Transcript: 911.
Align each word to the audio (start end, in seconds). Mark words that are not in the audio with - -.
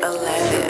911. 0.00 0.61